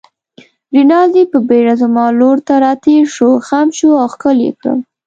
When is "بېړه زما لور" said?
1.47-2.37